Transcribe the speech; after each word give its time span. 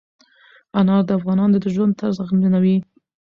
انار 0.79 1.01
د 1.07 1.09
افغانانو 1.19 1.55
د 1.63 1.65
ژوند 1.75 1.97
طرز 1.99 2.17
اغېزمنوي. 2.25 2.77